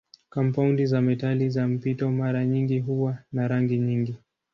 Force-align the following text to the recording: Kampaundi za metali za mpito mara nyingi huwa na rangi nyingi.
Kampaundi 0.29 0.85
za 0.85 1.01
metali 1.01 1.49
za 1.49 1.67
mpito 1.67 2.11
mara 2.11 2.45
nyingi 2.45 2.79
huwa 2.79 3.17
na 3.31 3.47
rangi 3.47 3.77
nyingi. 3.79 4.15